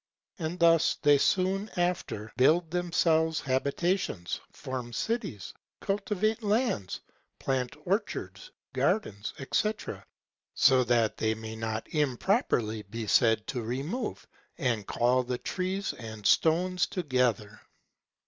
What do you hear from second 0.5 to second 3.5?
thus they soon after build themselves